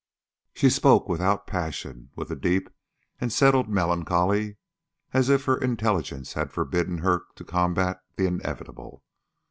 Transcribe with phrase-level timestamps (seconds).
[0.55, 2.71] She spoke without passion, with a deep
[3.19, 4.57] and settled melancholy,
[5.13, 9.03] as if her intelligence had forbidden her to combat the inevitable.